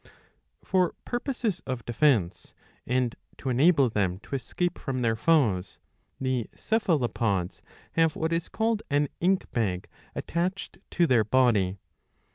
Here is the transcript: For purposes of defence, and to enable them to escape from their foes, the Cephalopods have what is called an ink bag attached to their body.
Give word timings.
For 0.63 0.95
purposes 1.05 1.61
of 1.67 1.85
defence, 1.85 2.55
and 2.87 3.15
to 3.37 3.49
enable 3.49 3.87
them 3.87 4.17
to 4.21 4.33
escape 4.35 4.79
from 4.79 5.03
their 5.03 5.15
foes, 5.15 5.77
the 6.19 6.49
Cephalopods 6.55 7.61
have 7.91 8.15
what 8.15 8.33
is 8.33 8.49
called 8.49 8.81
an 8.89 9.09
ink 9.19 9.51
bag 9.51 9.87
attached 10.15 10.79
to 10.89 11.05
their 11.05 11.23
body. 11.23 11.77